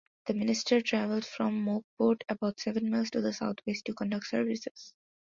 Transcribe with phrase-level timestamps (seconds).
[0.25, 4.95] The minister traveled from Mauckport, about seven miles to the southwest, to conduct services.